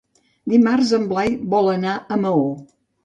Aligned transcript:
Dimarts 0.53 0.93
en 0.99 1.05
Blai 1.13 1.35
vol 1.53 1.71
anar 1.75 1.93
a 2.17 2.21
Maó. 2.25 2.49